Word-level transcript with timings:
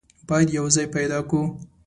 بايد 0.27 0.47
يو 0.57 0.65
ځای 0.75 0.87
پيدا 0.95 1.19
کو. 1.29 1.41